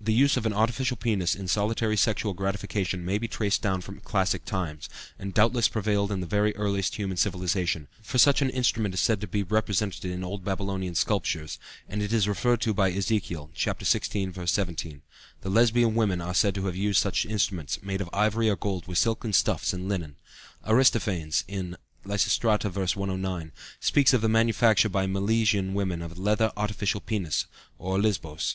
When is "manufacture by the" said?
24.28-25.12